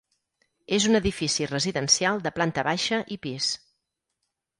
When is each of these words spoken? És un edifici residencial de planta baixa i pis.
És 0.77 0.85
un 0.91 0.99
edifici 0.99 1.45
residencial 1.51 2.23
de 2.23 2.31
planta 2.39 2.63
baixa 2.69 3.01
i 3.17 3.19
pis. 3.27 3.51